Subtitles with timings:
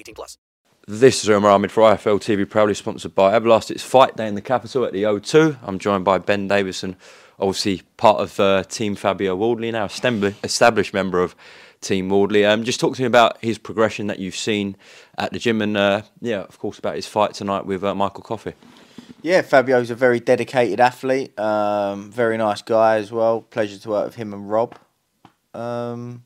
[0.00, 0.38] 18 plus.
[0.88, 3.70] This is Umar Ahmed for IFL TV, proudly sponsored by Everlast.
[3.70, 5.58] It's fight day in the capital at the O2.
[5.62, 6.96] I'm joined by Ben Davison,
[7.38, 11.36] obviously part of uh, Team Fabio Wardley now, established member of
[11.82, 12.46] Team Wardley.
[12.46, 14.74] Um, just talk to me about his progression that you've seen
[15.18, 18.24] at the gym and, uh, yeah, of course, about his fight tonight with uh, Michael
[18.24, 18.54] Coffie.
[19.20, 21.38] Yeah, Fabio's a very dedicated athlete.
[21.38, 23.42] Um, very nice guy as well.
[23.42, 24.78] Pleasure to work with him and Rob.
[25.52, 26.24] Um,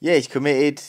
[0.00, 0.82] yeah, he's committed,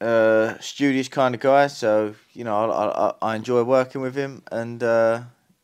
[0.00, 1.66] uh, studious kind of guy.
[1.66, 5.22] So you know, I, I, I enjoy working with him, and uh,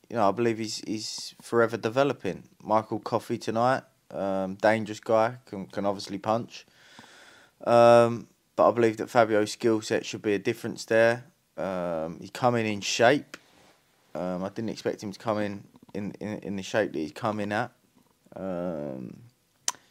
[0.09, 2.45] you know, I believe he's he's forever developing.
[2.63, 6.67] Michael Coffie tonight, um, dangerous guy, can can obviously punch.
[7.67, 11.25] Um, but I believe that Fabio's skill set should be a difference there.
[11.57, 13.37] Um, he's coming in shape.
[14.15, 17.13] Um, I didn't expect him to come in in, in, in the shape that he's
[17.13, 17.73] coming at.
[18.37, 19.23] Um,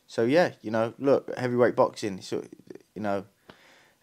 [0.07, 2.43] so yeah, you know, look, heavyweight boxing, so
[2.95, 3.25] you know,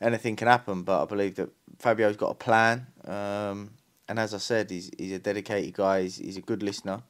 [0.01, 0.83] anything can happen.
[0.83, 3.71] But I believe that Fabio's got a plan, um,
[4.09, 6.03] and as I said, he's he's a dedicated guy.
[6.03, 7.03] He's, he's a good listener,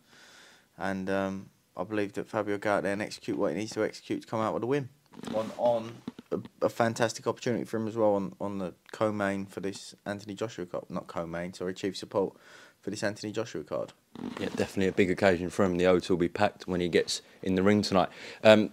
[0.78, 3.72] and um, I believe that Fabio will go out there and execute what he needs
[3.72, 4.88] to execute to come out with a win.
[5.34, 5.92] On on
[6.32, 10.34] a, a fantastic opportunity for him as well on, on the co-main for this Anthony
[10.34, 12.36] Joshua Cup, not co-main, sorry, chief support
[12.80, 13.92] for this Anthony Joshua card.
[14.38, 15.76] Yeah, definitely a big occasion for him.
[15.76, 18.08] The O2 will be packed when he gets in the ring tonight.
[18.42, 18.70] Um,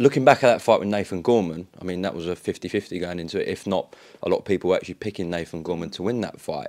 [0.00, 2.98] looking back at that fight with Nathan Gorman, I mean, that was a 50 50
[2.98, 3.46] going into it.
[3.46, 6.68] If not, a lot of people were actually picking Nathan Gorman to win that fight.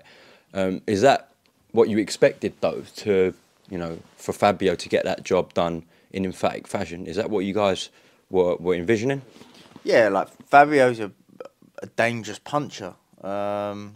[0.54, 1.32] Um, is that
[1.72, 3.34] what you expected, though, to,
[3.70, 7.08] you know, for Fabio to get that job done in emphatic fashion?
[7.08, 7.90] Is that what you guys
[8.30, 9.22] were, were envisioning?
[9.86, 11.12] Yeah, like Fabio's a,
[11.82, 12.96] a dangerous puncher.
[13.22, 13.96] Um,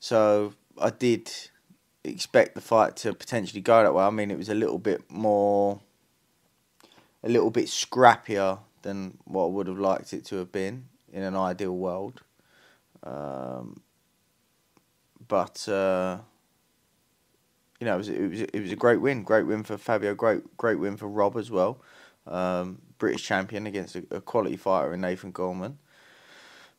[0.00, 1.32] so I did
[2.04, 4.04] expect the fight to potentially go that way.
[4.04, 5.80] I mean, it was a little bit more,
[7.24, 11.22] a little bit scrappier than what I would have liked it to have been in
[11.22, 12.20] an ideal world.
[13.02, 13.80] Um,
[15.26, 16.18] but uh,
[17.80, 20.14] you know, it was, it was it was a great win, great win for Fabio,
[20.14, 21.80] great great win for Rob as well.
[22.26, 25.78] Um, British champion against a, a, quality fighter in Nathan Gorman.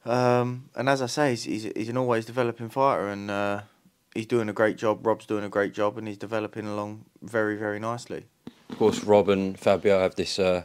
[0.06, 3.62] Um, and as I say, he's, he's, he's an always developing fighter, and uh,
[4.16, 5.06] he's doing a great job.
[5.06, 8.26] Rob's doing a great job, and he's developing along very, very nicely.
[8.70, 10.64] Of course, Rob and Fabio have this uh,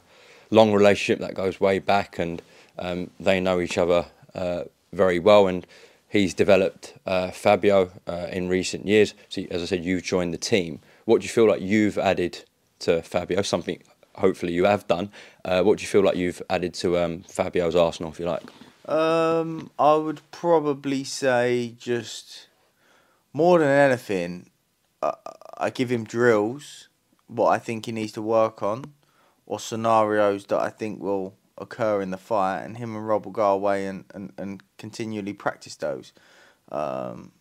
[0.50, 2.42] long relationship that goes way back, and
[2.78, 5.46] um, they know each other uh, very well.
[5.46, 5.66] And
[6.08, 9.14] he's developed uh, Fabio uh, in recent years.
[9.28, 10.80] So, as I said, you've joined the team.
[11.04, 12.44] What do you feel like you've added
[12.80, 13.42] to Fabio?
[13.42, 13.82] Something
[14.16, 15.10] hopefully you have done.
[15.44, 18.42] Uh, what do you feel like you've added to um, Fabio's arsenal, if you like?
[18.86, 22.48] Um, I would probably say just
[23.32, 24.50] more than anything,
[25.02, 25.14] I,
[25.56, 26.88] I give him drills,
[27.30, 28.92] what I think he needs to work on,
[29.46, 33.32] or scenarios that I think will occur in the fight, and him and Rob will
[33.32, 36.12] go away and, and, and continually practice those.
[36.72, 37.32] Um,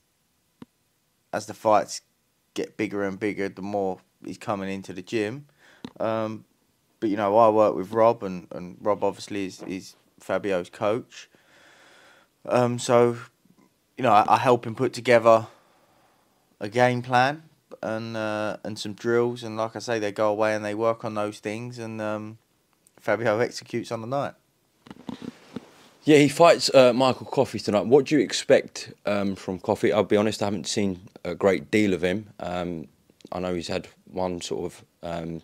[1.33, 2.01] as the fights
[2.53, 5.47] get bigger and bigger, the more he's coming into the gym.
[5.99, 6.45] Um,
[6.99, 11.29] but you know, I work with Rob, and, and Rob obviously is, is Fabio's coach.
[12.45, 13.17] Um, so,
[13.97, 15.47] you know, I, I help him put together
[16.59, 17.43] a game plan
[17.81, 21.05] and uh, and some drills, and like I say, they go away and they work
[21.05, 22.37] on those things, and um,
[22.99, 24.33] Fabio executes on the night.
[26.03, 27.85] Yeah, he fights uh, Michael Coffie tonight.
[27.85, 29.93] What do you expect um, from Coffie?
[29.93, 32.29] I'll be honest, I haven't seen a great deal of him.
[32.39, 32.87] Um,
[33.31, 35.41] I know he's had one sort of, um,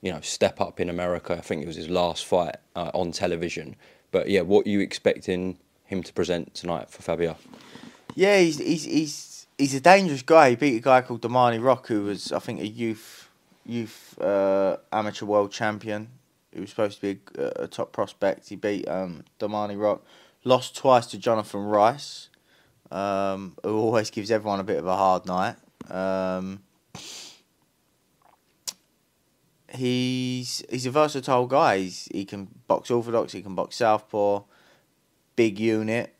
[0.00, 1.34] you know, step up in America.
[1.34, 3.76] I think it was his last fight uh, on television.
[4.12, 7.36] But yeah, what are you expecting him to present tonight for Fabio?
[8.14, 9.14] Yeah, he's he's he's
[9.62, 10.50] he's a dangerous guy.
[10.50, 13.30] He beat a guy called Darmani Rock, who was I think a youth
[13.64, 16.08] youth uh, amateur world champion.
[16.52, 18.48] He was supposed to be a, a top prospect.
[18.48, 20.04] He beat um, Darmani Rock,
[20.44, 22.28] lost twice to Jonathan Rice,
[22.90, 25.56] um, who always gives everyone a bit of a hard night.
[25.90, 26.62] Um,
[29.72, 31.78] he's he's a versatile guy.
[31.78, 33.32] He's, he can box orthodox.
[33.32, 34.42] He can box southpaw.
[35.36, 36.11] Big unit.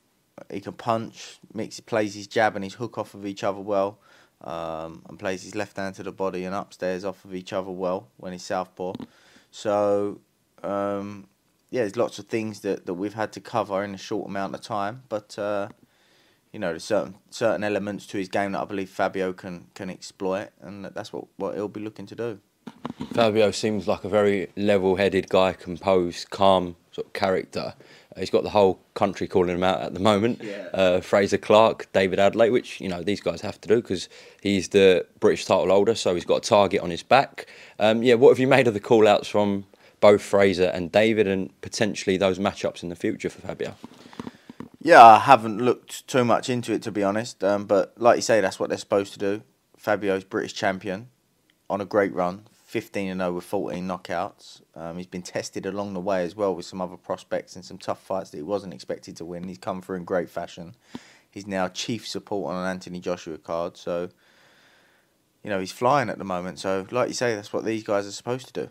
[0.50, 1.38] He can punch.
[1.52, 3.99] Mix plays his jab and his hook off of each other well,
[4.43, 7.70] um, and plays his left hand to the body and upstairs off of each other
[7.70, 8.94] well when he's southpaw.
[9.50, 10.20] So
[10.62, 11.29] um,
[11.70, 14.55] yeah, there's lots of things that, that we've had to cover in a short amount
[14.55, 15.38] of time, but.
[15.38, 15.69] Uh,
[16.52, 19.88] you know, there's certain certain elements to his game that I believe Fabio can can
[19.88, 22.40] exploit, and that's what, what he'll be looking to do.
[23.14, 27.75] Fabio seems like a very level-headed guy, composed, calm sort of character.
[28.19, 30.43] He's got the whole country calling him out at the moment.
[30.43, 30.69] Yeah.
[30.73, 34.09] Uh, Frazer Clarke, David Adeleye, which you know these guys have to do because
[34.41, 37.47] he's the British title holder, so he's got a target on his back.
[37.79, 39.64] Um, yeah, what have you made of the call-outs from
[40.00, 43.75] both Frazer and David, and potentially those matchups in the future for Fabio?
[44.81, 48.23] Yeah, I haven't looked too much into it to be honest, um, but like you
[48.23, 49.43] say, that's what they're supposed to do.
[49.76, 51.08] Fabio's British champion
[51.70, 54.63] on a great run, 15 and 0 with 14 knockouts.
[54.75, 57.77] Um, he's been tested along the way as well with some other prospects and some
[57.77, 59.45] tough fights that he wasn't expected to win.
[59.45, 60.75] He's come through in great fashion.
[61.31, 64.09] He's now chief support on an Anthony Joshua card, so
[65.45, 66.61] you know he's flying at the moment.
[66.61, 68.71] So, like you say, that's what these guys are supposed to do.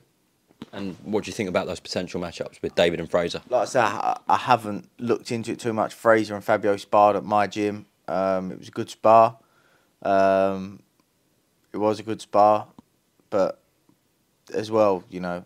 [0.74, 3.44] And what do you think about those potential matchups with David and Frazer?
[3.50, 5.94] Like I said, I, I haven't looked into it too much.
[5.94, 7.86] Frazer and Fabio sparred at my gym.
[8.08, 9.38] Um, it was a good spar.
[10.02, 10.82] Um,
[11.72, 12.68] it was a good spar,
[13.30, 13.61] but
[14.54, 15.46] as well, you know,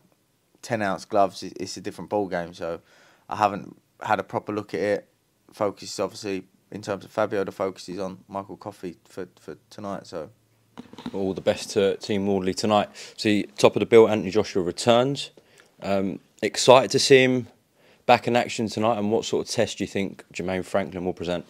[0.61, 1.43] ten ounce gloves.
[1.43, 2.53] It's a different ball game.
[2.53, 2.81] So
[3.29, 5.07] I haven't had a proper look at it.
[5.51, 7.43] Focus obviously in terms of Fabio.
[7.43, 10.07] The focus is on Michael Coffie for for tonight.
[10.07, 10.29] So
[11.13, 12.89] all the best to Team Wardley tonight.
[13.17, 15.31] See, top of the bill, Anthony Joshua returns.
[15.81, 17.47] Um, excited to see him
[18.05, 21.13] back in action tonight, and what sort of test do you think Jermaine Franklin will
[21.13, 21.45] present?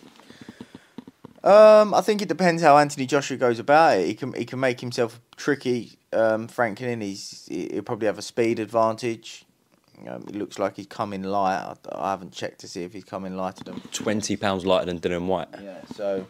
[1.46, 4.08] Um, I think it depends how Anthony Joshua goes about it.
[4.08, 6.00] He can he can make himself tricky.
[6.12, 9.46] Um, Franklin, he's he'll probably have a speed advantage.
[10.08, 11.58] Um, it looks like he's coming light.
[11.58, 15.00] I, I haven't checked to see if he's coming lighter than twenty pounds lighter than
[15.00, 15.50] Dillian Whyte.
[15.62, 16.26] Yeah, so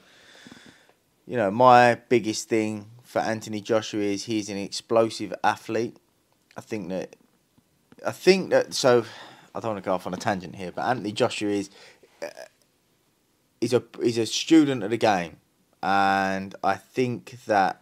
[1.25, 5.97] you know, my biggest thing for Anthony Joshua is he's an explosive athlete.
[6.57, 7.15] I think that,
[8.05, 8.73] I think that.
[8.73, 9.05] So,
[9.53, 11.69] I don't want to go off on a tangent here, but Anthony Joshua is,
[12.21, 12.27] uh,
[13.65, 15.37] is a is a student of the game,
[15.81, 17.81] and I think that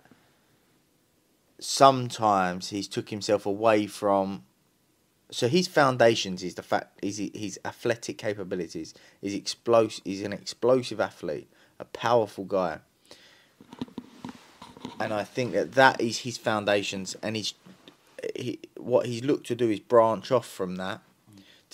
[1.60, 4.44] sometimes he's took himself away from.
[5.32, 8.94] So his foundations is the fact is his athletic capabilities.
[9.22, 10.04] He's explosive.
[10.06, 11.50] He's an explosive athlete,
[11.80, 12.80] a powerful guy
[15.00, 17.54] and I think that that is his foundations, and he's
[18.36, 21.02] he, what he's looked to do is branch off from that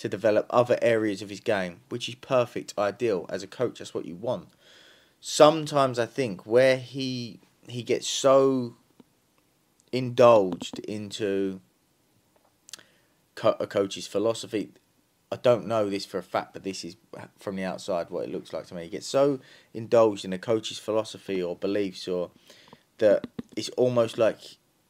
[0.00, 3.78] to develop other areas of his game, which is perfect, ideal as a coach.
[3.78, 4.48] That's what you want.
[5.20, 7.38] Sometimes I think where he
[7.68, 8.76] he gets so
[9.92, 11.60] indulged into
[13.34, 14.70] co- a coach's philosophy.
[15.30, 16.96] I don't know this for a fact, but this is
[17.38, 18.84] from the outside what it looks like to me.
[18.84, 19.38] He gets so
[19.74, 22.30] indulged in a coach's philosophy or beliefs or
[22.96, 24.38] that it's almost like,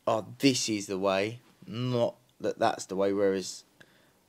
[0.07, 3.13] oh, this is the way, not that that's the way.
[3.13, 3.65] Whereas,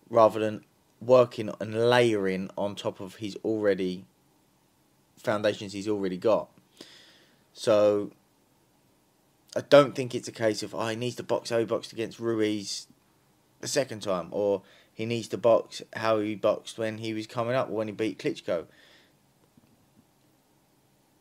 [0.09, 0.65] rather than
[1.01, 4.05] working and layering on top of his already
[5.17, 6.49] foundations he's already got.
[7.53, 8.11] So,
[9.55, 11.91] I don't think it's a case of oh he needs to box how he boxed
[11.91, 12.87] against Ruiz
[13.59, 14.61] the second time, or
[14.93, 17.93] he needs to box how he boxed when he was coming up, or when he
[17.93, 18.65] beat Klitschko.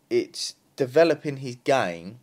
[0.09, 2.21] It's developing his game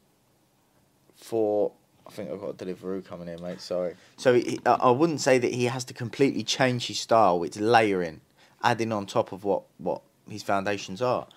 [1.15, 1.71] for.
[2.07, 3.59] I think I've got a Deliveroo coming in, mate.
[3.59, 3.95] Sorry.
[4.15, 7.43] So he, I wouldn't say that he has to completely change his style.
[7.43, 8.21] It's layering,
[8.63, 11.27] adding on top of what what his foundations are,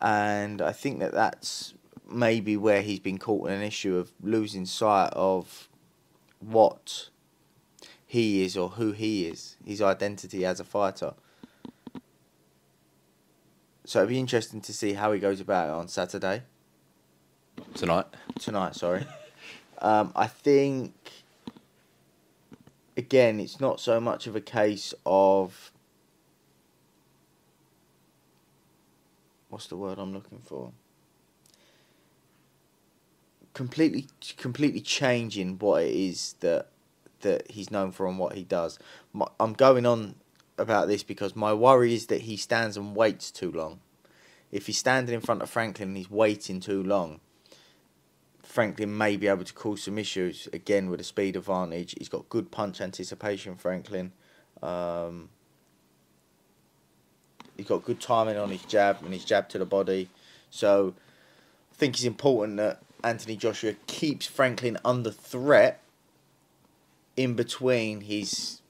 [0.00, 1.74] and I think that that's
[2.08, 5.68] maybe where he's been caught in an issue of losing sight of
[6.40, 7.08] what
[8.06, 11.14] he is or who he is, his identity as a fighter.
[13.84, 16.42] So it'd be interesting to see how he goes about it on Saturday.
[17.74, 18.06] Tonight.
[18.38, 19.06] Tonight, sorry.
[19.82, 20.94] Um, I think,
[22.96, 25.72] again, it's not so much of a case of
[29.48, 30.70] what's the word I'm looking for?
[33.54, 36.68] Completely, completely changing what it is that
[37.20, 38.78] that he's known for and what he does.
[39.12, 40.16] My, I'm going on
[40.58, 43.80] about this because my worry is that he stands and waits too long.
[44.50, 47.20] If he's standing in front of Franklin and he's waiting too long,
[48.52, 51.94] Franklin may be able to cause some issues again with a speed advantage.
[51.96, 54.12] He's got good punch anticipation, Franklin.
[54.62, 55.30] Um,
[57.56, 60.10] he's got good timing on his jab and his jab to the body.
[60.50, 60.92] So
[61.72, 65.80] I think it's important that Anthony Joshua keeps Franklin under threat
[67.16, 68.60] in between his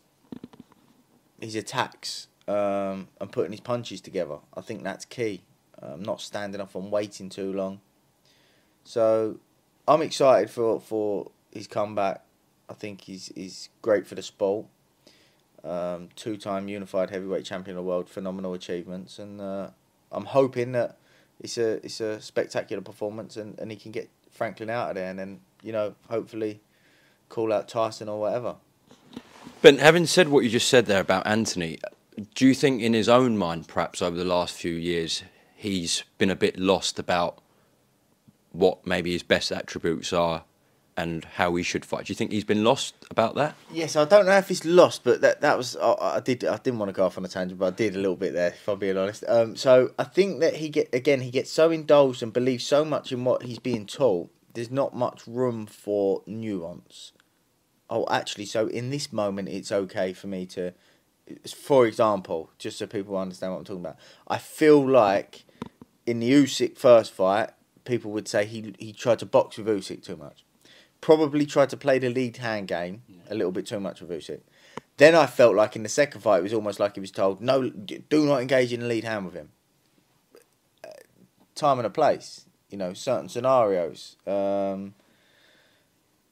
[1.41, 4.37] his attacks um, and putting his punches together.
[4.57, 5.43] I think that's key.
[5.83, 7.81] Um, not standing up and waiting too long.
[8.85, 9.41] So
[9.87, 12.23] I'm excited for for his comeback.
[12.69, 14.67] I think he's he's great for the sport.
[15.65, 19.69] Um, two-time unified heavyweight champion of the world, phenomenal achievements, and uh,
[20.11, 20.99] I'm hoping that
[21.41, 25.09] it's a it's a spectacular performance, and, and he can get Franklin out of there,
[25.09, 26.61] and then you know hopefully
[27.29, 28.57] call out Tyson or whatever.
[29.61, 31.79] But having said what you just said there about Anthony,
[32.35, 35.23] do you think in his own mind, perhaps over the last few years,
[35.55, 37.42] he's been a bit lost about
[38.52, 40.44] what maybe his best attributes are
[40.97, 42.06] and how he should fight?
[42.06, 43.54] Do you think he's been lost about that?
[43.73, 46.59] Yes, I don't know if he's lost, but that that was I, I did I
[46.59, 48.49] didn't want to go off on a tangent, but I did a little bit there,
[48.49, 49.25] if I'm being honest.
[49.26, 52.85] Um, so I think that he get again he gets so indulged and believes so
[52.85, 54.30] much in what he's being taught.
[54.54, 57.12] There's not much room for nuance.
[57.88, 60.73] Oh, actually, so in this moment, it's okay for me to,
[61.54, 63.97] for example, just so people understand what I'm talking about.
[64.28, 65.44] I feel like
[66.06, 67.50] in the Usyk first fight,
[67.85, 70.45] people would say he he tried to box with Usyk too much.
[71.01, 74.41] Probably tried to play the lead hand game a little bit too much with Usyk.
[74.99, 77.41] Then I felt like in the second fight, it was almost like he was told,
[77.41, 79.51] "No, do not engage in the lead hand with him."
[80.85, 80.91] Uh,
[81.55, 84.17] time and a place, you know, certain scenarios.
[84.27, 84.95] Um,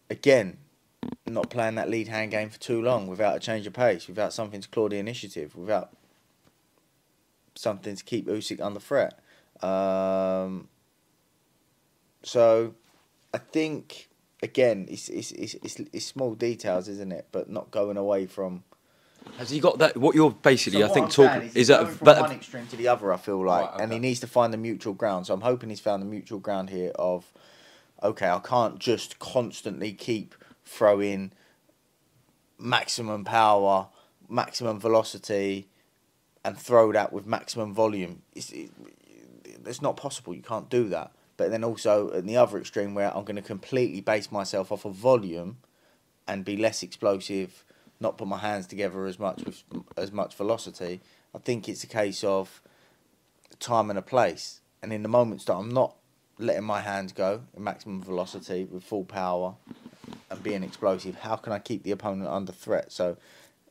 [0.09, 0.59] again,
[1.27, 4.33] not playing that lead hand game for too long without a change of pace, without
[4.33, 5.91] something to claw the initiative, without
[7.55, 9.19] something to keep Usyk under threat.
[9.63, 10.69] Um,
[12.23, 12.75] so
[13.33, 14.09] I think
[14.43, 17.29] again, it's, it's it's, it's it's small details, isn't it?
[17.33, 18.65] But not going away from.
[19.37, 19.97] Has he got that?
[19.97, 21.83] What you're basically, So I think, talking is is that.
[21.83, 23.13] going from but one extreme to the other.
[23.13, 25.27] I feel like, Right, and he needs to find the mutual ground.
[25.27, 26.93] So I'm hoping he's found the mutual ground here.
[26.95, 27.31] Of,
[28.03, 30.35] okay, I can't just constantly keep
[30.65, 31.33] throwing
[32.59, 33.89] maximum power,
[34.29, 35.69] maximum velocity,
[36.45, 38.23] and throw that with maximum volume.
[38.33, 38.71] It's it,
[39.67, 40.35] it's not possible.
[40.35, 41.13] You can't do that.
[41.41, 44.85] But then also at the other extreme where I'm going to completely base myself off
[44.85, 45.57] of volume,
[46.29, 47.65] and be less explosive,
[47.99, 49.65] not put my hands together as much with
[49.97, 51.01] as much velocity.
[51.35, 52.61] I think it's a case of
[53.59, 54.61] time and a place.
[54.83, 55.97] And in the moments that I'm not
[56.39, 59.55] letting my hands go in maximum velocity with full power
[60.31, 62.93] and being explosive, how can I keep the opponent under threat?
[62.93, 63.17] So,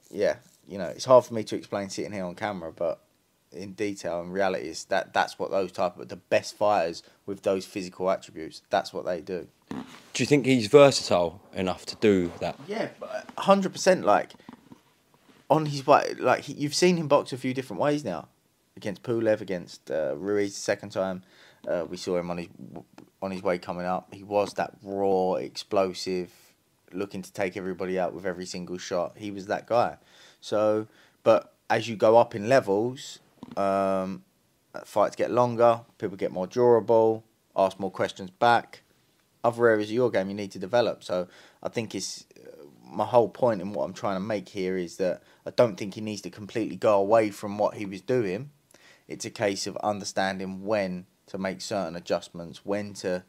[0.09, 2.99] yeah, you know, it's hard for me to explain sitting here on camera, but
[3.51, 7.41] in detail, and reality, is that that's what those type of the best fighters with
[7.43, 8.61] those physical attributes.
[8.69, 9.47] That's what they do.
[9.69, 12.55] do you think he's versatile enough to do that?
[12.67, 12.89] Yeah,
[13.37, 14.05] hundred percent.
[14.05, 14.33] Like
[15.49, 18.27] on his way, like he, you've seen him box a few different ways now.
[18.77, 21.23] Against Pulev, against uh, Ruiz, the second time
[21.67, 22.47] uh, we saw him on his
[23.21, 24.13] on his way coming up.
[24.13, 26.31] He was that raw, explosive,
[26.93, 29.13] looking to take everybody out with every single shot.
[29.17, 29.97] He was that guy.
[30.39, 30.87] So,
[31.23, 33.19] but as you go up in levels,
[33.57, 34.23] um,
[34.85, 35.81] fights get longer.
[35.97, 37.23] People get more durable.
[37.55, 38.83] Ask more questions back
[39.43, 41.03] other areas of your game you need to develop.
[41.03, 41.27] So
[41.63, 44.97] I think it's uh, my whole point in what I'm trying to make here is
[44.97, 48.51] that I don't think he needs to completely go away from what he was doing.
[49.07, 53.23] It's a case of understanding when to make certain adjustments, when to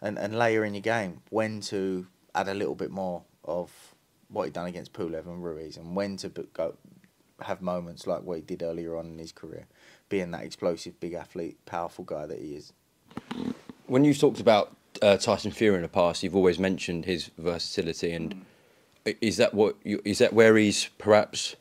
[0.00, 3.70] and, and layer in your game, when to add a little bit more of
[4.28, 6.74] what he done against Pulev and Ruiz, and when to go
[7.46, 9.66] have moments like what he did earlier on in his career,
[10.08, 12.72] being that explosive, big athlete, powerful guy that he is.
[13.86, 18.12] When you've talked about uh, Tyson Fury in the past, you've always mentioned his versatility,
[18.12, 18.44] and
[19.06, 21.56] i- is that what you, is that where he's perhaps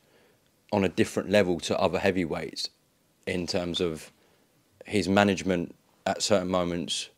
[0.72, 2.70] on a different level to other heavyweights
[3.28, 4.12] in terms of
[4.86, 7.10] his management at certain moments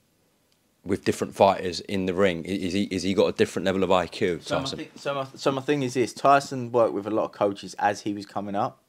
[0.86, 2.44] with different fighters in the ring?
[2.46, 4.44] Is he is he got a different level of IQ?
[4.44, 4.78] So my, Tyson?
[4.80, 7.76] thing, so, my, so my thing is this: Tyson worked with a lot of coaches
[7.80, 8.80] as he was coming up.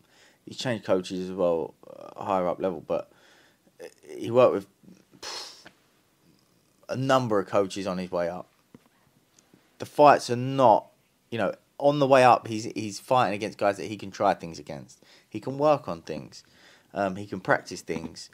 [0.45, 3.11] He changed coaches as well, uh, higher up level, but
[4.17, 4.67] he worked with
[6.89, 8.49] a number of coaches on his way up.
[9.79, 10.87] The fights are not,
[11.31, 12.47] you know, on the way up.
[12.47, 15.03] He's he's fighting against guys that he can try things against.
[15.29, 16.45] He can work on things.
[16.93, 18.31] Um, he can practice things.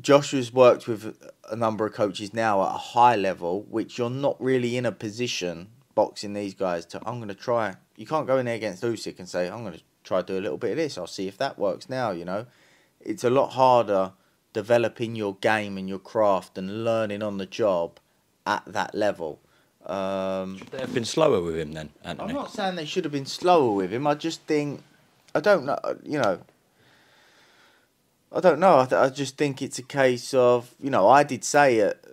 [0.00, 1.16] Joshua's worked with
[1.50, 4.92] a number of coaches now at a high level, which you're not really in a
[4.92, 7.00] position boxing these guys to.
[7.06, 7.76] I'm going to try.
[7.96, 10.38] You can't go in there against Usyk and say I'm going to try to do
[10.38, 10.96] a little bit of this.
[10.96, 12.10] I'll see if that works now.
[12.10, 12.46] You know,
[13.00, 14.12] it's a lot harder
[14.52, 17.98] developing your game and your craft and learning on the job
[18.46, 19.40] at that level.
[19.86, 22.28] Um, They've been slower with him then, Anthony.
[22.30, 24.06] I'm not saying they should have been slower with him.
[24.06, 24.82] I just think
[25.34, 25.78] I don't know.
[26.02, 26.40] You know,
[28.32, 28.80] I don't know.
[28.80, 31.08] I, th- I just think it's a case of you know.
[31.08, 32.04] I did say it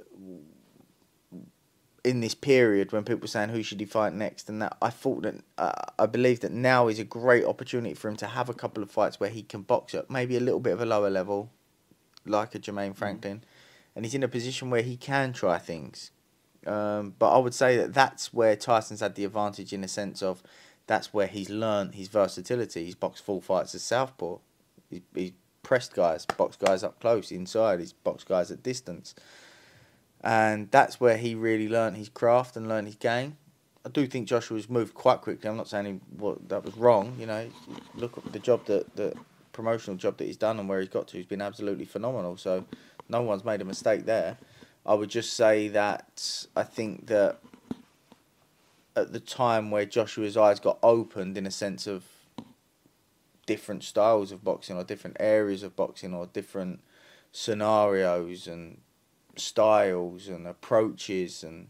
[2.03, 4.89] in this period when people were saying who should he fight next, and that I
[4.89, 8.49] thought that uh, I believe that now is a great opportunity for him to have
[8.49, 10.85] a couple of fights where he can box at maybe a little bit of a
[10.85, 11.51] lower level,
[12.25, 13.43] like a Jermaine Franklin,
[13.95, 16.11] and he's in a position where he can try things.
[16.65, 20.23] Um, but I would say that that's where Tyson's had the advantage in a sense
[20.23, 20.41] of
[20.87, 22.85] that's where he's learned his versatility.
[22.85, 24.37] He's boxed full fights at Southpaw.
[24.89, 25.31] He's, he's
[25.67, 27.81] pressed guys, boxed guys up close, inside.
[27.81, 29.13] He's boxed guys at distance.
[30.21, 33.35] And that's where he really learned his craft and learned his game.
[33.85, 35.49] I do think Joshua's moved quite quickly.
[35.49, 37.17] I'm not saying he, what, that was wrong.
[37.19, 37.49] You know,
[37.95, 39.13] look at the job that the
[39.51, 41.17] promotional job that he's done and where he's got to.
[41.17, 42.37] He's been absolutely phenomenal.
[42.37, 42.63] So
[43.09, 44.37] no one's made a mistake there.
[44.85, 47.39] I would just say that I think that
[48.95, 52.05] at the time where Joshua's eyes got opened in a sense of
[53.47, 56.79] different styles of boxing or different areas of boxing or different
[57.31, 58.79] scenarios and
[59.35, 61.69] styles and approaches and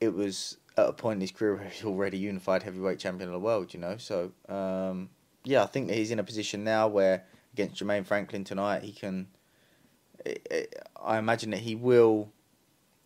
[0.00, 3.32] it was at a point in his career where he's already unified heavyweight champion of
[3.32, 3.96] the world, you know.
[3.96, 5.10] So um,
[5.44, 8.90] yeah, I think that he's in a position now where against Jermaine Franklin tonight he
[8.92, 9.28] can
[11.02, 12.32] I imagine that he will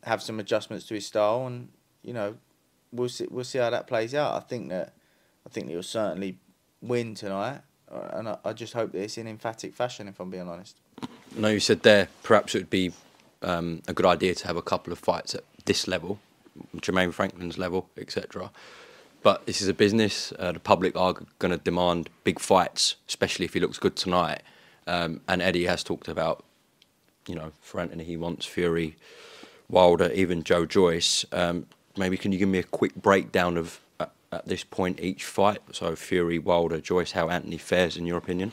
[0.04, 1.68] have some adjustments to his style, and
[2.02, 2.36] you know,
[2.92, 3.26] we'll see.
[3.30, 4.34] We'll see how that plays out.
[4.34, 4.94] I think that
[5.46, 6.38] I think he'll certainly
[6.80, 10.08] win tonight, uh, and I, I just hope that it's in emphatic fashion.
[10.08, 10.76] If I'm being honest.
[11.36, 12.92] Know you said there perhaps it would be
[13.42, 16.18] um, a good idea to have a couple of fights at this level,
[16.76, 18.50] Jermaine Franklin's level, etc.
[19.22, 20.32] But this is a business.
[20.38, 24.42] Uh, the public are going to demand big fights, especially if he looks good tonight.
[24.86, 26.44] Um, and Eddie has talked about
[27.28, 28.96] you know, for Anthony, he wants Fury,
[29.68, 31.24] Wilder, even Joe Joyce.
[31.30, 33.80] Um, maybe can you give me a quick breakdown of
[34.32, 35.60] at, this point each fight?
[35.72, 38.52] So Fury, Wilder, Joyce, how Anthony fares in your opinion?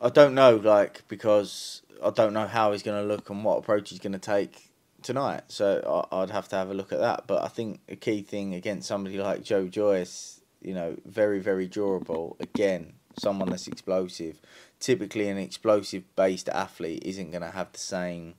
[0.00, 3.58] I don't know, like because I don't know how he's going to look and what
[3.58, 4.70] approach he's going to take
[5.02, 5.42] tonight.
[5.48, 7.26] So I'd have to have a look at that.
[7.26, 11.68] But I think a key thing against somebody like Joe Joyce, you know, very very
[11.68, 12.36] durable.
[12.40, 14.40] Again, someone that's explosive
[14.82, 18.34] typically an explosive based athlete isn't going to have the same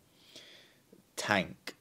[1.15, 1.73] tank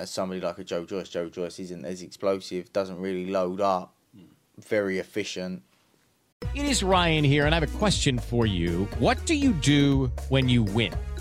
[0.00, 1.10] as somebody like a Joe Joyce.
[1.10, 4.24] Joe Joyce isn't as explosive, doesn't really load up, hmm.
[4.58, 5.62] very efficient.
[6.54, 8.88] It is Ryan here, and I have a question for you.
[8.98, 10.94] What do you do when you win?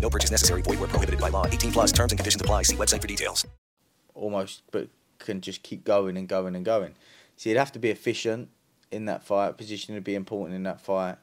[0.00, 0.62] No purchase necessary.
[0.62, 1.46] Void where prohibited by law.
[1.46, 2.62] 18 plus terms and conditions apply.
[2.62, 3.46] See website for details.
[4.14, 6.94] Almost, but can just keep going and going and going.
[7.36, 8.48] So you'd have to be efficient
[8.90, 9.56] in that fight.
[9.56, 11.16] Position would be important in that fight.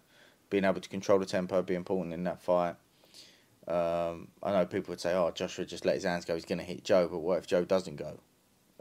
[0.50, 2.76] Being able to control the tempo would be important in that fight.
[3.68, 6.36] Um, I know people would say, "Oh, Joshua just let his hands go.
[6.36, 8.20] He's going to hit Joe." But what if Joe doesn't go?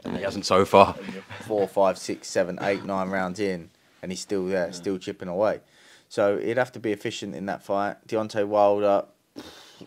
[0.03, 0.93] And he hasn't so far.
[1.47, 3.71] Four, five, six, seven, eight, nine rounds in,
[4.03, 5.61] and he's still there, still chipping away.
[6.07, 8.07] So he'd have to be efficient in that fight.
[8.07, 9.05] Deontay Wilder,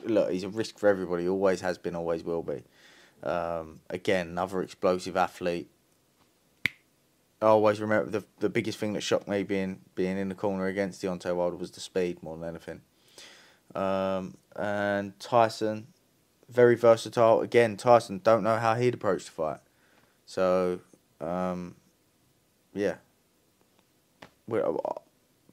[0.04, 1.28] look, he's a risk for everybody.
[1.28, 2.64] Always has been, always will be.
[3.22, 5.70] Um, again, another explosive athlete.
[7.40, 10.66] I always remember the the biggest thing that shocked me being being in the corner
[10.66, 12.80] against Deontay Wilder was the speed more than anything.
[13.74, 15.88] Um, and Tyson,
[16.48, 17.40] very versatile.
[17.40, 19.60] Again, Tyson don't know how he'd approach the fight.
[20.26, 20.80] So,
[21.20, 21.76] um,
[22.74, 22.96] yeah.
[24.46, 24.94] We're, uh,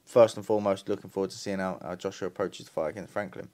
[0.04, 3.48] first and foremost, looking forward to seeing how, how Joshua approaches the fight against Franklin.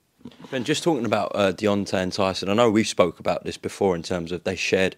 [0.51, 3.97] Ben, just talking about uh, Deontay and Tyson, I know we've spoke about this before
[3.97, 4.97] in terms of they shared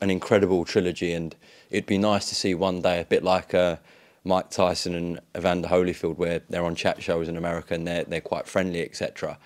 [0.00, 1.34] an incredible trilogy, and
[1.70, 3.76] it'd be nice to see one day a bit like uh,
[4.24, 8.20] Mike Tyson and Evander Holyfield, where they're on chat shows in America and they're they're
[8.20, 9.38] quite friendly, etc.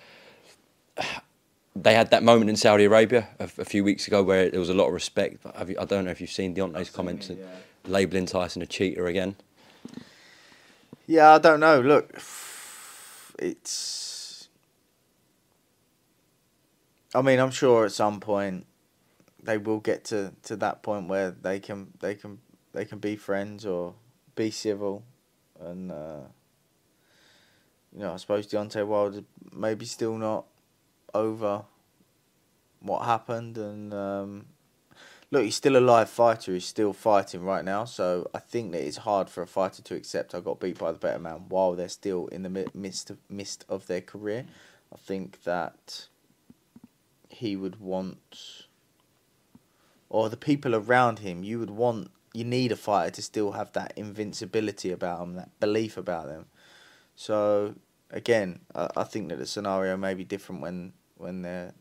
[1.75, 4.69] They had that moment in Saudi Arabia a, a few weeks ago where there was
[4.69, 5.45] a lot of respect.
[5.57, 7.47] Have you, I don't know if you've seen Deontay's comments, it, yeah.
[7.85, 9.35] labelling Tyson a cheater again.
[11.05, 11.81] Yeah, I don't know.
[11.81, 12.13] Look,
[13.39, 14.14] it's.
[17.15, 18.65] I mean, I'm sure at some point
[19.41, 22.39] they will get to, to that point where they can they can
[22.73, 23.93] they can be friends or
[24.35, 25.03] be civil,
[25.59, 26.23] and uh,
[27.93, 29.23] you know I suppose Deontay Wilder
[29.53, 30.45] maybe still not
[31.13, 31.63] over
[32.81, 34.45] what happened, and um,
[35.31, 36.53] look, he's still a live fighter.
[36.53, 39.95] He's still fighting right now, so I think that it's hard for a fighter to
[39.95, 43.19] accept I got beat by the better man while they're still in the midst of
[43.29, 44.45] midst of their career.
[44.93, 46.07] I think that
[47.35, 48.67] he would want
[50.09, 53.71] or the people around him, you would want, you need a fighter to still have
[53.73, 56.45] that invincibility about them, that belief about them.
[57.15, 57.75] So
[58.11, 61.73] again, I, I think that the scenario may be different when when their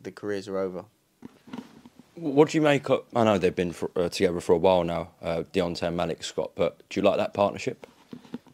[0.00, 0.84] the careers are over.
[2.14, 3.04] What do you make of?
[3.14, 6.22] I know they've been for, uh, together for a while now, uh, Deontay and Malik
[6.22, 6.52] Scott.
[6.54, 7.86] But do you like that partnership?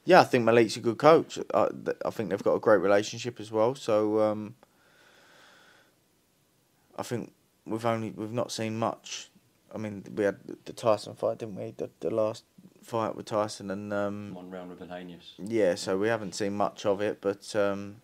[0.05, 1.39] Yeah, I think Malik's a good coach.
[1.55, 1.69] I,
[2.05, 3.77] I think they've got a great relationship as well.
[3.77, 4.57] So um,
[6.97, 7.33] I think
[7.67, 9.29] we've only we've not seen much.
[9.75, 11.73] I mean, we had the Tyson fight, didn't we?
[11.77, 12.45] The, the last
[12.83, 15.33] fight with Tyson and um, one round with Helenius.
[15.39, 17.97] Yeah, so we haven't seen much of it, but um,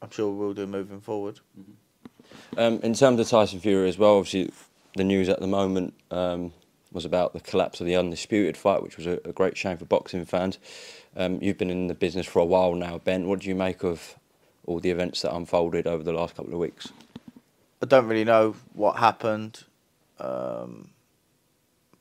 [0.00, 1.40] I'm sure we'll do moving forward.
[1.58, 2.58] Mm-hmm.
[2.58, 4.52] Um, in terms of Tyson Fury as well, obviously
[4.96, 6.52] the news at the moment um,
[6.92, 9.84] was about the collapse of the undisputed fight, which was a, a great shame for
[9.84, 10.58] boxing fans.
[11.16, 13.26] Um, you've been in the business for a while now, Ben.
[13.28, 14.16] What do you make of
[14.66, 16.92] all the events that unfolded over the last couple of weeks?
[17.82, 19.64] I don't really know what happened.
[20.18, 20.90] Um,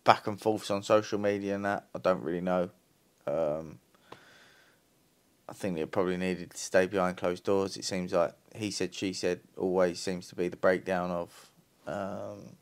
[0.03, 1.87] back and forths on social media and that.
[1.95, 2.69] I don't really know.
[3.25, 3.79] Um,
[5.47, 7.77] I think it probably needed to stay behind closed doors.
[7.77, 11.49] It seems like he said, she said, always seems to be the breakdown of
[11.87, 12.55] um,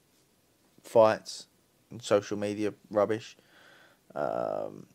[0.83, 1.47] fights
[1.89, 3.35] and social media rubbish.
[4.15, 4.85] Um,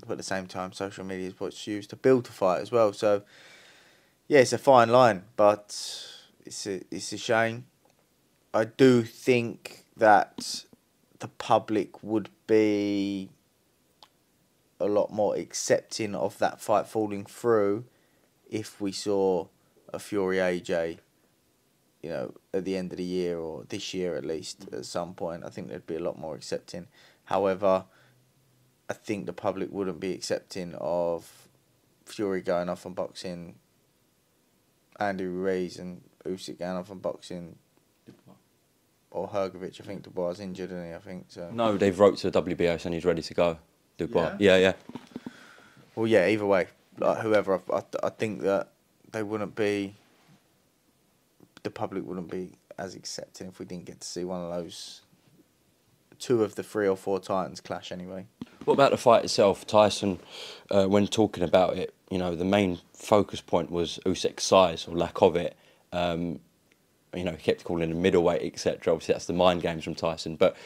[0.00, 2.70] but at the same time, social media is what's used to build a fight as
[2.70, 2.92] well.
[2.92, 3.22] So,
[4.28, 6.11] yeah, it's a fine line, but
[6.44, 7.66] it's a it's a shame.
[8.54, 10.64] I do think that
[11.18, 13.30] the public would be
[14.80, 17.84] a lot more accepting of that fight falling through
[18.50, 19.46] if we saw
[19.92, 20.98] a Fury AJ,
[22.02, 24.78] you know, at the end of the year or this year at least mm.
[24.78, 25.44] at some point.
[25.44, 26.88] I think they'd be a lot more accepting.
[27.24, 27.84] However,
[28.90, 31.48] I think the public wouldn't be accepting of
[32.04, 33.54] Fury going off and boxing
[34.98, 37.56] Andy Ruiz and Usyk going off and boxing
[39.12, 39.80] or Hrgovic.
[39.80, 41.50] I think Dubois is injured, and I think so.
[41.52, 43.58] No, they've wrote to the WBO saying he's ready to go.
[43.98, 44.36] Dubois.
[44.38, 44.58] Yeah, yeah.
[44.58, 44.72] yeah.
[45.94, 46.26] Well, yeah.
[46.28, 46.66] Either way,
[46.98, 48.68] like whoever, I, I, I think that
[49.12, 49.94] they wouldn't be.
[51.62, 55.02] The public wouldn't be as accepting if we didn't get to see one of those.
[56.18, 58.26] Two of the three or four Titans clash anyway.
[58.64, 59.66] What about the fight itself?
[59.66, 60.20] Tyson,
[60.70, 64.96] uh, when talking about it, you know, the main focus point was Usyk's size or
[64.96, 65.56] lack of it.
[65.92, 66.40] Um,
[67.14, 68.92] you know, he kept calling him middleweight, etc.
[68.92, 70.36] Obviously, that's the mind games from Tyson.
[70.36, 70.56] But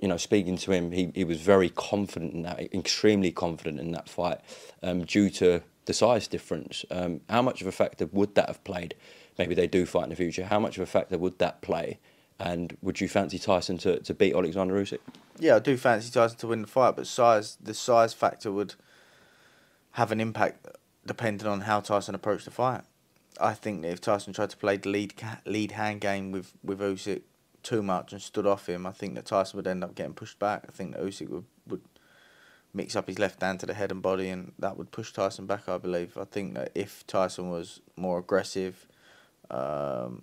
[0.00, 3.92] you know, speaking to him, he, he was very confident in that, extremely confident in
[3.92, 4.40] that fight,
[4.82, 6.84] um, due to the size difference.
[6.90, 8.94] Um, how much of a factor would that have played?
[9.38, 10.44] Maybe they do fight in the future.
[10.44, 11.98] How much of a factor would that play?
[12.38, 14.98] And would you fancy Tyson to, to beat Alexander Usyk?
[15.38, 18.74] Yeah, I do fancy Tyson to win the fight, but size the size factor would
[19.92, 20.66] have an impact
[21.06, 22.82] depending on how Tyson approached the fight.
[23.40, 26.80] I think that if Tyson tried to play the lead lead hand game with with
[26.80, 27.22] Usyk
[27.62, 30.38] too much and stood off him, I think that Tyson would end up getting pushed
[30.38, 30.64] back.
[30.68, 31.82] I think that Usyk would, would
[32.72, 35.46] mix up his left hand to the head and body, and that would push Tyson
[35.46, 35.68] back.
[35.68, 36.16] I believe.
[36.16, 38.86] I think that if Tyson was more aggressive,
[39.50, 40.22] um,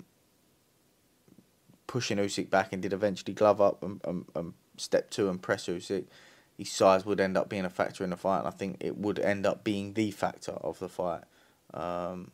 [1.87, 5.67] pushing Usyk back and did eventually glove up and, and, and step two and press
[5.67, 6.05] Usyk,
[6.57, 8.97] his size would end up being a factor in the fight, and I think it
[8.97, 11.23] would end up being the factor of the fight.
[11.73, 12.31] Um,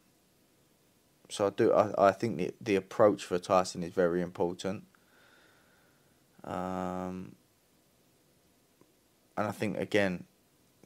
[1.30, 1.72] so I do.
[1.72, 4.84] I, I think the the approach for Tyson is very important.
[6.44, 7.36] Um,
[9.38, 10.26] and I think again,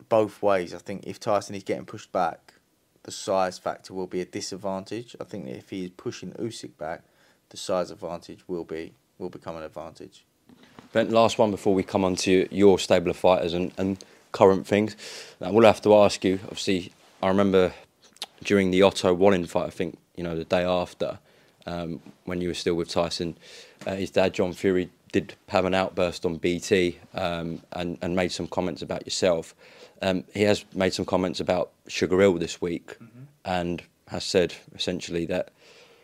[0.10, 0.74] both ways.
[0.74, 2.54] I think if Tyson is getting pushed back,
[3.04, 5.16] the size factor will be a disadvantage.
[5.20, 7.04] I think if he is pushing Usyk back,
[7.50, 10.26] the size advantage will be will become an advantage.
[10.92, 14.68] Ben, last one before we come on to your stable of fighters and, and current
[14.68, 14.96] things.
[15.40, 16.40] Now, we'll have to ask you.
[16.44, 17.74] Obviously, I remember
[18.44, 19.68] during the Otto Wallin fight.
[19.68, 21.20] I think you know the day after,
[21.66, 23.38] um, when you were still with Tyson,
[23.86, 28.32] uh, his dad John Fury did have an outburst on BT um, and and made
[28.32, 29.56] some comments about yourself.
[30.02, 32.98] Um, he has made some comments about Sugar Hill this week,
[33.46, 35.52] and has said essentially that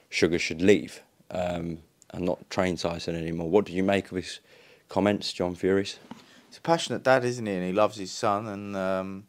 [0.09, 1.79] Sugar should leave um,
[2.11, 3.49] and not train Tyson anymore.
[3.49, 4.39] What do you make of his
[4.87, 5.99] comments, John Fury's?
[6.47, 7.53] He's a passionate dad, isn't he?
[7.53, 8.47] And he loves his son.
[8.47, 9.27] And um,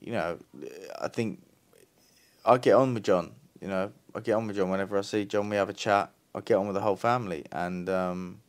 [0.00, 0.38] you know,
[1.00, 1.42] I think
[2.44, 3.32] I get on with John.
[3.60, 5.48] You know, I get on with John whenever I see John.
[5.48, 6.12] We have a chat.
[6.34, 8.40] I get on with the whole family, and um,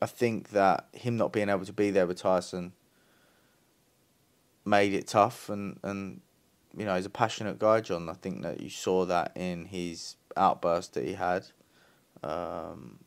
[0.00, 2.72] I think that him not being able to be there with Tyson
[4.64, 5.48] made it tough.
[5.48, 6.20] And and
[6.76, 8.08] you know, he's a passionate guy, John.
[8.08, 11.46] I think that you saw that in his outburst that he had.
[12.22, 12.98] Um,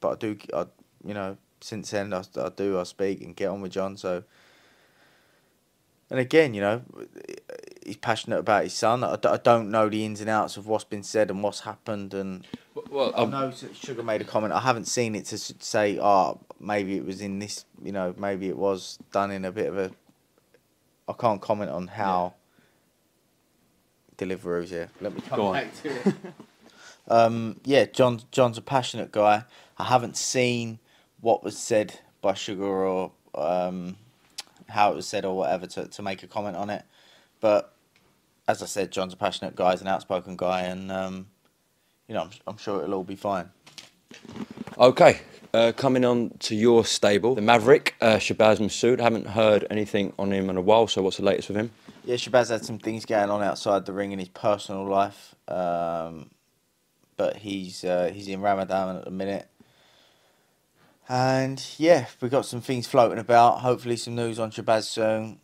[0.00, 0.66] but I do, I,
[1.04, 3.96] you know, since then I, I do I speak and get on with John.
[3.96, 4.24] So,
[6.12, 6.82] and again, you know,
[7.84, 9.02] he's passionate about his son.
[9.02, 11.60] I, d- I don't know the ins and outs of what's been said and what's
[11.60, 12.12] happened.
[12.12, 12.46] And
[12.90, 14.52] Well, I know Sugar made a comment.
[14.52, 17.64] I haven't seen it to say, oh, maybe it was in this.
[17.82, 19.90] You know, maybe it was done in a bit of a.
[21.08, 22.34] I can't comment on how.
[24.18, 24.90] Deliveroo's here.
[25.00, 25.64] Let me come Go on.
[25.82, 26.14] to it.
[27.08, 28.20] um, yeah, John.
[28.30, 29.44] John's a passionate guy.
[29.78, 30.78] I haven't seen
[31.22, 33.96] what was said by Sugar or um,
[34.72, 36.84] how it was said or whatever to, to make a comment on it.
[37.40, 37.72] But
[38.48, 41.26] as I said, John's a passionate guy, he's an outspoken guy, and um,
[42.08, 43.50] you know, I'm, I'm sure it'll all be fine.
[44.78, 45.20] Okay,
[45.54, 49.00] uh, coming on to your stable, the Maverick, uh, Shabaz Masoud.
[49.00, 51.70] haven't heard anything on him in a while, so what's the latest with him?
[52.04, 56.30] Yeah, Shabazz had some things going on outside the ring in his personal life, um,
[57.16, 59.48] but he's uh, he's in Ramadan at the minute.
[61.08, 63.60] And yeah, we've got some things floating about.
[63.60, 65.40] Hopefully, some news on Shabaz soon.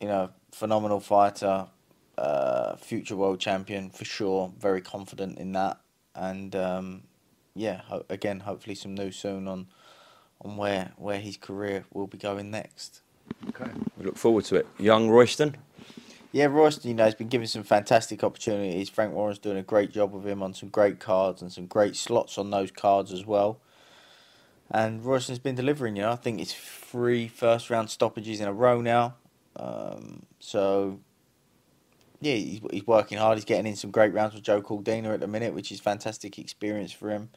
[0.00, 1.68] You know, phenomenal fighter,
[2.18, 4.52] uh, future world champion for sure.
[4.58, 5.80] Very confident in that.
[6.14, 7.02] And um,
[7.54, 9.68] yeah, ho- again, hopefully some news soon on
[10.42, 13.00] on where where his career will be going next.
[13.48, 13.70] Okay.
[13.98, 14.66] We look forward to it.
[14.78, 15.56] Young Royston,
[16.32, 18.88] Yeah, Royston, you know, has been given some fantastic opportunities.
[18.88, 21.96] Frank Warren's doing a great job with him on some great cards and some great
[21.96, 23.60] slots on those cards as well.
[24.72, 26.10] And Royston's been delivering, you know.
[26.10, 29.16] I think it's three first round stoppages in a row now.
[29.54, 30.98] Um, so,
[32.22, 33.36] yeah, he's, he's working hard.
[33.36, 36.38] He's getting in some great rounds with Joe Cordina at the minute, which is fantastic
[36.38, 37.28] experience for him.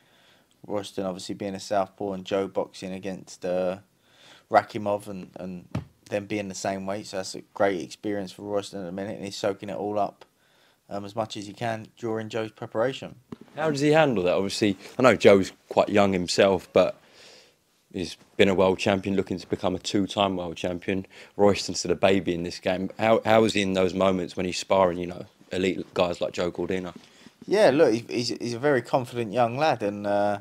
[0.66, 3.80] Royston obviously being a southpaw and Joe boxing against uh,
[4.50, 5.68] Rakhimov and, and
[6.10, 7.06] them being the same weight.
[7.08, 10.00] So that's a great experience for Royston at the minute, and he's soaking it all
[10.00, 10.24] up
[10.90, 13.16] um, as much as he can during Joe's preparation.
[13.58, 14.36] how does he handle that?
[14.36, 16.98] Obviously, I know Joe's quite young himself, but
[17.96, 21.06] he's been a world champion, looking to become a two-time world champion.
[21.38, 22.90] Royston's still a baby in this game.
[23.00, 26.34] How how is he in those moments when he's sparring, you know, elite guys like
[26.34, 26.94] Joe Cordina?
[27.48, 30.40] Yeah, look, he's he's a very confident young lad, and uh,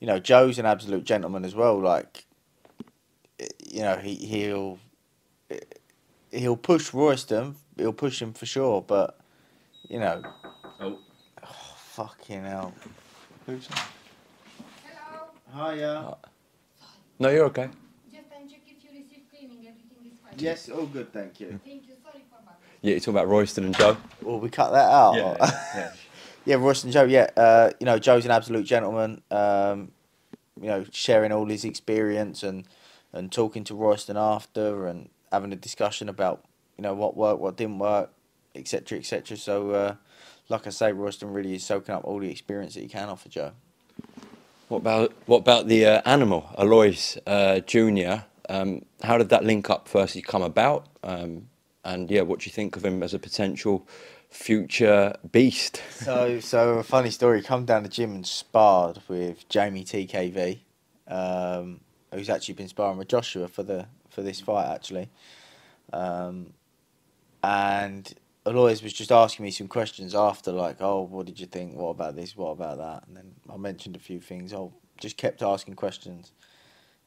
[0.00, 1.78] you know Joe's an absolute gentleman as well.
[1.80, 2.24] Like,
[3.66, 4.78] you know, he he'll
[6.30, 9.18] he'll push Royston, he'll push him for sure, but
[9.88, 10.22] you know,
[10.80, 10.98] Oh.
[11.76, 12.72] fucking hell.
[13.46, 13.88] Who's that?
[15.52, 15.74] Hello.
[15.74, 16.16] Hiya.
[17.18, 17.68] No, you're okay.
[18.10, 19.58] Just and check if you received cleaning.
[19.58, 20.34] Everything is fine.
[20.38, 21.58] Yes, all good, thank you.
[21.64, 21.94] Thank you.
[22.02, 22.58] Sorry for that.
[22.82, 23.96] Yeah, you're talking about Royston and Joe.
[24.22, 25.16] Well, we cut that out.
[25.16, 25.90] yeah.
[26.44, 27.04] Yeah, Royston Joe.
[27.04, 29.20] Yeah, uh, you know Joe's an absolute gentleman.
[29.30, 29.90] Um,
[30.58, 32.64] you know, sharing all his experience and
[33.12, 36.44] and talking to Royston after and having a discussion about
[36.78, 38.12] you know what worked, what didn't work,
[38.54, 39.36] etc., etc.
[39.36, 39.94] So, uh,
[40.48, 43.28] like I say, Royston really is soaking up all the experience that he can offer
[43.28, 43.52] Joe.
[44.68, 48.26] What about what about the uh, animal, Aloys uh, Junior?
[48.50, 50.86] Um, how did that link up firstly come about?
[51.02, 51.48] Um,
[51.84, 53.88] and yeah, what do you think of him as a potential
[54.28, 55.82] future beast?
[55.90, 57.42] So, so a funny story.
[57.42, 60.58] Come down the gym and sparred with Jamie TKV,
[61.08, 61.80] um,
[62.12, 65.08] who's actually been sparring with Joshua for the for this fight actually.
[65.94, 66.52] Um,
[67.42, 68.12] and
[68.48, 71.76] Aloys was just asking me some questions after, like, "Oh, what did you think?
[71.76, 72.36] What about this?
[72.36, 74.52] What about that?" And then I mentioned a few things.
[74.52, 74.66] I
[75.00, 76.32] just kept asking questions.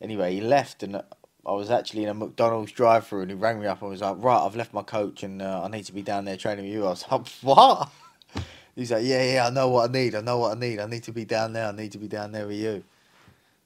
[0.01, 3.67] Anyway, he left, and I was actually in a McDonald's drive-through, and he rang me
[3.67, 6.01] up and was like, "Right, I've left my coach, and uh, I need to be
[6.01, 7.89] down there training with you." I was like, "What?"
[8.75, 10.15] He's like, "Yeah, yeah, I know what I need.
[10.15, 10.79] I know what I need.
[10.79, 11.67] I need to be down there.
[11.67, 12.83] I need to be down there with you."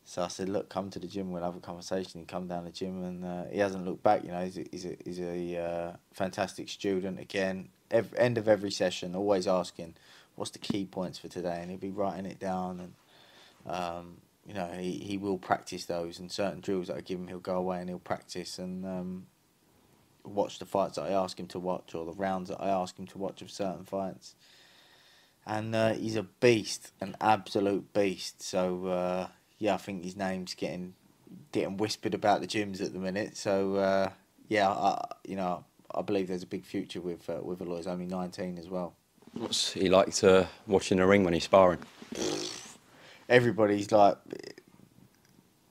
[0.08, 1.32] So I said, "Look, come to the gym.
[1.32, 4.24] We'll have a conversation." He come down the gym, and uh, he hasn't looked back.
[4.24, 7.20] You know, he's a, he's a, he's a uh, fantastic student.
[7.20, 9.96] Again, every, end of every session, always asking,
[10.36, 12.94] "What's the key points for today?" And he'll be writing it down, and
[13.66, 16.20] um, you know, he, he will practice those.
[16.20, 19.26] And certain drills that I give him, he'll go away and he'll practice and um,
[20.24, 22.98] watch the fights that I ask him to watch, or the rounds that I ask
[22.98, 24.36] him to watch of certain fights.
[25.48, 28.42] And uh, he's a beast, an absolute beast.
[28.42, 30.94] So uh, yeah, I think his name's getting
[31.52, 33.38] getting whispered about the gyms at the minute.
[33.38, 34.10] So uh,
[34.48, 35.64] yeah, I, you know,
[35.94, 37.78] I believe there's a big future with uh, with Aloy.
[37.78, 38.96] He's only 19 as well.
[39.34, 41.80] What's he like to watch in the ring when he's sparring?
[43.28, 44.18] Everybody's like,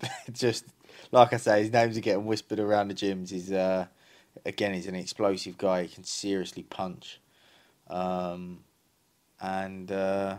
[0.33, 0.67] just
[1.13, 3.31] like I say, his names are getting whispered around the gyms.
[3.31, 3.87] He's uh,
[4.45, 5.83] again, he's an explosive guy.
[5.83, 7.21] He can seriously punch,
[7.89, 8.65] um,
[9.41, 10.39] and uh,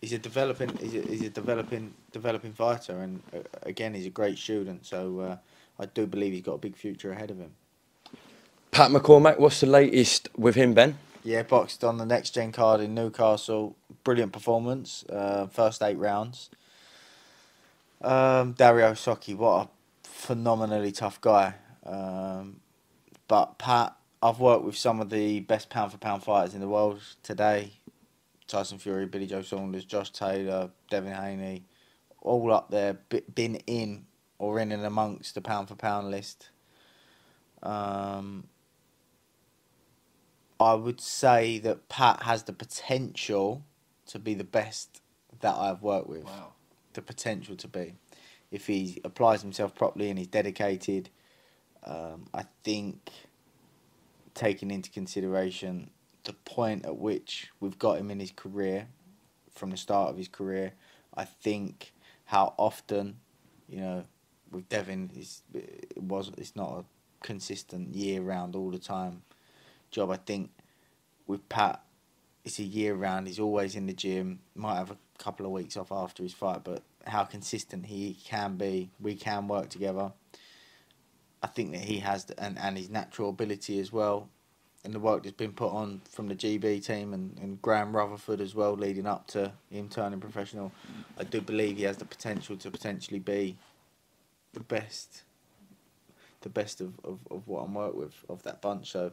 [0.00, 3.00] he's a developing he's a, he's a developing developing fighter.
[3.00, 4.86] And uh, again, he's a great student.
[4.86, 5.36] So uh,
[5.78, 7.52] I do believe he's got a big future ahead of him.
[8.70, 10.98] Pat McCormack, what's the latest with him, Ben?
[11.24, 13.74] Yeah, boxed on the next gen card in Newcastle.
[14.04, 15.04] Brilliant performance.
[15.08, 16.50] Uh, first eight rounds.
[18.02, 19.68] Um, Dario Socci, what a
[20.06, 21.54] phenomenally tough guy.
[21.84, 22.60] Um,
[23.28, 26.68] but Pat, I've worked with some of the best pound for pound fighters in the
[26.68, 27.72] world today.
[28.46, 31.64] Tyson Fury, Billy Joe Saunders, Josh Taylor, Devin Haney,
[32.20, 32.98] all up there,
[33.34, 34.06] been in
[34.38, 36.50] or in and amongst the pound for pound list.
[37.62, 38.48] Um,
[40.58, 43.64] I would say that Pat has the potential
[44.06, 45.02] to be the best
[45.40, 46.24] that I've worked with.
[46.24, 46.52] Wow.
[46.94, 47.94] The potential to be.
[48.50, 51.10] If he applies himself properly and he's dedicated,
[51.84, 53.10] um, I think
[54.34, 55.90] taking into consideration
[56.26, 58.88] the point at which we've got him in his career,
[59.54, 60.72] from the start of his career,
[61.16, 61.92] I think
[62.26, 63.16] how often,
[63.68, 64.04] you know,
[64.50, 65.10] with Devin,
[65.54, 66.84] it was it's not a
[67.24, 69.22] consistent year round all the time
[69.90, 70.10] job.
[70.10, 70.50] I think
[71.26, 71.82] with Pat,
[72.44, 73.26] it's a year round.
[73.26, 74.40] He's always in the gym.
[74.54, 78.56] Might have a couple of weeks off after his fight, but how consistent he can
[78.56, 80.12] be, we can work together.
[81.42, 84.28] I think that he has, and, and his natural ability as well,
[84.86, 88.40] and the work that's been put on from the GB team and, and Graham Rutherford
[88.40, 90.70] as well, leading up to him turning professional.
[91.18, 93.56] I do believe he has the potential to potentially be
[94.52, 95.24] the best,
[96.42, 98.92] the best of, of, of what I'm worked with of that bunch.
[98.92, 99.10] So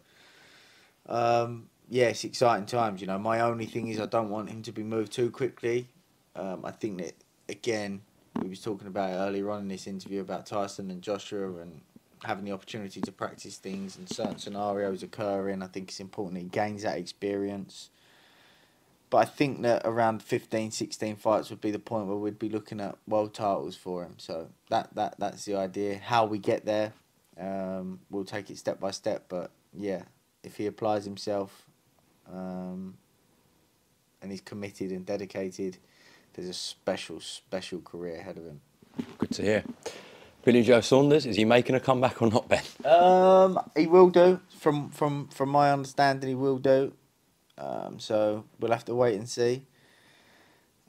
[1.09, 3.01] um, yeah, it's exciting times.
[3.01, 5.87] You know, my only thing is I don't want him to be moved too quickly.
[6.35, 7.15] Um, I think that
[7.49, 8.03] again,
[8.39, 11.81] we was talking about earlier on in this interview about Tyson and Joshua and
[12.23, 15.61] having the opportunity to practice things and certain scenarios occurring.
[15.61, 17.89] I think it's important he gains that experience.
[19.09, 22.49] But I think that around 15, 16 fights would be the point where we'd be
[22.49, 24.15] looking at world titles for him.
[24.17, 25.99] So that, that that's the idea.
[25.99, 26.93] How we get there,
[27.39, 29.25] um, we'll take it step by step.
[29.29, 30.03] But yeah,
[30.43, 31.67] if he applies himself
[32.31, 32.95] um,
[34.21, 35.77] and he's committed and dedicated,
[36.33, 38.61] there's a special, special career ahead of him.
[39.19, 39.63] Good to hear.
[40.43, 42.63] Billy Joe Saunders, is he making a comeback or not, Ben?
[42.83, 44.41] Um, he will do.
[44.59, 46.93] From from from my understanding, he will do.
[47.57, 49.65] Um, so we'll have to wait and see.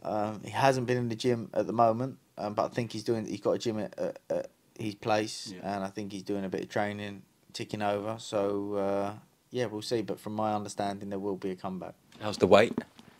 [0.02, 3.04] Um, he hasn't been in the gym at the moment, um, but I think he's
[3.04, 3.26] doing.
[3.26, 5.76] He's got a gym at, at, at his place, yeah.
[5.76, 8.16] and I think he's doing a bit of training, ticking over.
[8.18, 9.12] So uh,
[9.50, 10.02] yeah, we'll see.
[10.02, 11.94] But from my understanding, there will be a comeback.
[12.20, 12.76] How's the weight?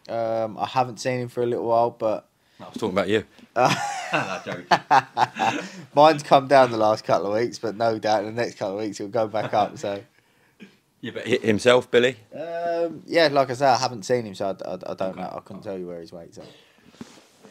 [0.09, 2.29] Um, I haven't seen him for a little while, but
[2.61, 3.25] I was talking about you.
[5.95, 8.79] Mine's come down the last couple of weeks, but no doubt in the next couple
[8.79, 9.77] of weeks it'll go back up.
[9.79, 10.03] So.
[11.01, 12.17] Yeah, but himself, Billy.
[12.35, 15.35] Um, yeah, like I said, I haven't seen him, so I, I, I don't know.
[15.37, 16.47] I couldn't tell you where his weight's at.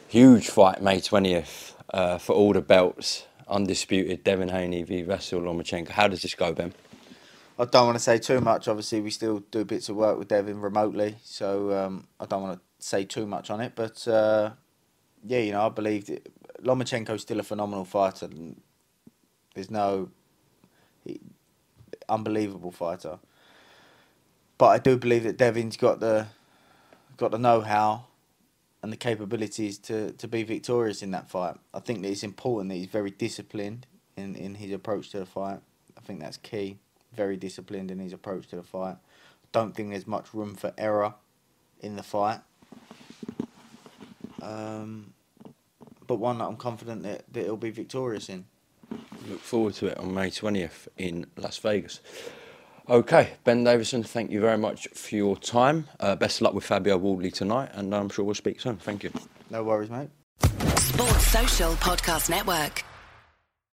[0.08, 3.26] Huge fight, May twentieth, uh, for all the belts.
[3.46, 5.90] Undisputed, Devin Haney v Vasyl Lomachenko.
[5.90, 6.72] How does this go, Ben?
[7.58, 8.66] I don't want to say too much.
[8.66, 12.58] Obviously, we still do bits of work with Devin remotely, so um, I don't want
[12.58, 13.72] to say too much on it.
[13.76, 14.50] But uh,
[15.24, 16.26] yeah, you know, I believe that
[16.62, 18.28] Lomachenko's still a phenomenal fighter.
[19.54, 20.10] There's no
[21.04, 21.20] he,
[22.08, 23.18] unbelievable fighter,
[24.58, 26.26] but I do believe that Devin's got the
[27.16, 28.06] got the know-how
[28.82, 31.56] and the capabilities to, to be victorious in that fight.
[31.72, 33.86] I think that it's important that he's very disciplined
[34.16, 35.60] in, in his approach to the fight.
[35.96, 36.78] I think that's key
[37.14, 38.96] very disciplined in his approach to the fight.
[39.52, 41.14] Don't think there's much room for error
[41.80, 42.40] in the fight.
[44.42, 45.14] Um,
[46.14, 48.44] but one that I'm confident that, that he'll be victorious in.
[49.28, 51.98] Look forward to it on May 20th in Las Vegas.
[52.88, 55.88] Okay, Ben Davison, thank you very much for your time.
[55.98, 58.76] Uh, best of luck with Fabio Wardley tonight, and I'm sure we'll speak soon.
[58.76, 59.10] Thank you.
[59.50, 60.10] No worries, mate.
[60.76, 62.84] Sports Social Podcast Network.